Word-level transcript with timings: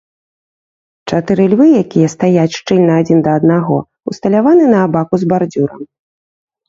Чатыры 1.13 1.43
львы, 1.51 1.67
якія 1.83 2.07
стаяць 2.15 2.55
шчыльна 2.61 2.93
адзін 3.03 3.19
да 3.29 3.37
аднаго, 3.43 3.77
усталяваны 4.13 4.63
на 4.75 4.79
абаку 4.87 5.15
з 5.25 5.35
бардзюрам. 5.35 5.81